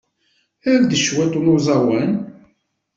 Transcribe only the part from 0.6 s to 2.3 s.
Err-d cwiṭ n uẓawan.